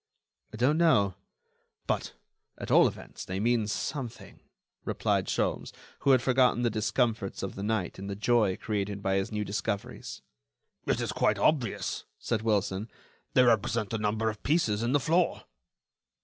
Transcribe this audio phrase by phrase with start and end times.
[0.51, 1.13] "I don't know;
[1.85, 2.13] but,
[2.57, 4.39] at all events, they mean something,"
[4.83, 9.17] replied Sholmes, who had forgotten the discomforts of the night in the joy created by
[9.17, 10.23] his new discoveries.
[10.87, 12.89] "It is quite obvious," said Wilson,
[13.35, 15.43] "they represent the number of pieces in the floor."